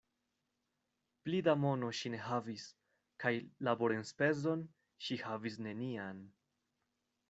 [1.27, 2.65] Pli da mono ŝi ne havis,
[3.25, 3.35] kaj
[3.69, 4.69] laborenspezon
[5.05, 6.31] ŝi havis nenian.